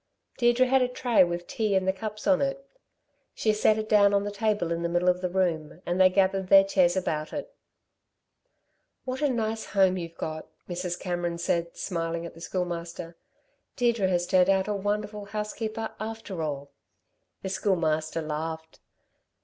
Deirdre 0.39 0.65
had 0.65 0.81
a 0.81 0.87
tray 0.87 1.23
with 1.23 1.45
tea 1.45 1.75
and 1.75 1.87
the 1.87 1.93
cups 1.93 2.25
on 2.25 2.41
it. 2.41 2.67
She 3.35 3.53
set 3.53 3.77
it 3.77 3.87
down 3.87 4.15
on 4.15 4.23
the 4.23 4.31
table 4.31 4.71
in 4.71 4.81
the 4.81 4.89
middle 4.89 5.09
of 5.09 5.21
the 5.21 5.29
room, 5.29 5.79
and 5.85 6.01
they 6.01 6.09
gathered 6.09 6.47
their 6.47 6.63
chairs 6.63 6.97
about 6.97 7.31
it. 7.33 7.53
"What 9.05 9.21
a 9.21 9.29
nice 9.29 9.63
home 9.65 9.97
you've 9.97 10.17
got," 10.17 10.47
Mrs. 10.67 10.99
Cameron 10.99 11.37
said, 11.37 11.77
smiling 11.77 12.25
at 12.25 12.33
the 12.33 12.41
Schoolmaster. 12.41 13.15
"Deirdre 13.75 14.07
has 14.07 14.25
turned 14.25 14.49
out 14.49 14.67
a 14.67 14.73
wonderful 14.73 15.25
housekeeper 15.25 15.91
after 15.99 16.41
all." 16.41 16.71
The 17.43 17.49
Schoolmaster 17.49 18.23
laughed. 18.23 18.79